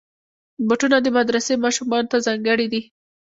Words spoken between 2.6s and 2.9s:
دي.